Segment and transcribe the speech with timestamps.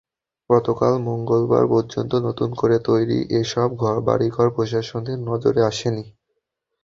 [0.49, 3.69] গতকাল মঙ্গলবার পর্যন্ত নতুন করে তৈরি এসব
[4.07, 6.05] বাড়িঘর প্রশাসনের নজরে আসেনি।